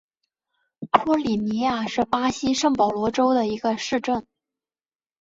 [0.91, 4.25] 托里尼亚是巴西圣保罗州的一个市镇。